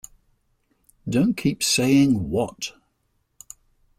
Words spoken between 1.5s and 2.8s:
saying, 'What?'